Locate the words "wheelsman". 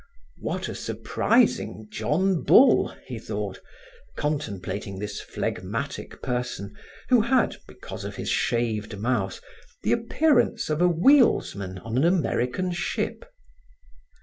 10.89-11.77